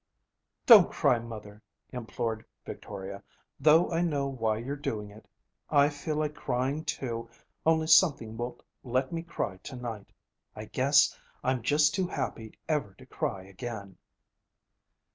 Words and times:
'Don't 0.65 0.89
cry, 0.91 1.19
mother,' 1.19 1.61
implored 1.91 2.43
Victoria, 2.65 3.21
'though 3.59 3.91
I 3.91 4.01
know 4.01 4.25
why 4.25 4.57
you're 4.57 4.75
doing 4.75 5.11
it. 5.11 5.27
I 5.69 5.89
feel 5.89 6.15
like 6.15 6.33
crying, 6.33 6.83
too, 6.85 7.29
only 7.67 7.85
something 7.85 8.35
won't 8.35 8.63
let 8.83 9.11
me 9.11 9.21
cry 9.21 9.57
to 9.57 9.75
night. 9.75 10.11
I 10.55 10.65
guess 10.65 11.15
I'm 11.43 11.61
just 11.61 11.93
too 11.93 12.07
happy 12.07 12.57
ever 12.67 12.95
to 12.95 13.05
cry 13.05 13.43
again.' 13.43 13.95